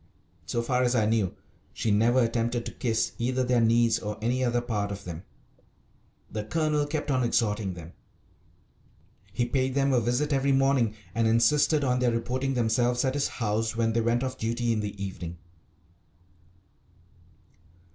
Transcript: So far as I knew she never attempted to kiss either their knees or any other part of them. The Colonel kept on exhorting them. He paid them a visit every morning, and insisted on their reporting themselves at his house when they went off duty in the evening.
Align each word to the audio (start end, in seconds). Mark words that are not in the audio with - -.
So 0.47 0.63
far 0.63 0.81
as 0.81 0.95
I 0.95 1.05
knew 1.05 1.35
she 1.73 1.91
never 1.91 2.23
attempted 2.23 2.65
to 2.65 2.71
kiss 2.71 3.11
either 3.19 3.43
their 3.43 3.61
knees 3.61 3.99
or 3.99 4.17
any 4.19 4.43
other 4.43 4.59
part 4.59 4.91
of 4.91 5.03
them. 5.03 5.21
The 6.31 6.43
Colonel 6.43 6.87
kept 6.87 7.11
on 7.11 7.23
exhorting 7.23 7.75
them. 7.75 7.93
He 9.31 9.45
paid 9.45 9.75
them 9.75 9.93
a 9.93 10.01
visit 10.01 10.33
every 10.33 10.53
morning, 10.53 10.95
and 11.13 11.27
insisted 11.27 11.83
on 11.83 11.99
their 11.99 12.09
reporting 12.09 12.55
themselves 12.55 13.05
at 13.05 13.13
his 13.13 13.27
house 13.27 13.75
when 13.75 13.93
they 13.93 14.01
went 14.01 14.23
off 14.23 14.39
duty 14.39 14.71
in 14.73 14.79
the 14.79 14.99
evening. 14.99 15.37